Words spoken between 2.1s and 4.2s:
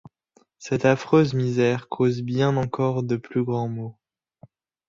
bien encore de plus grands meaux.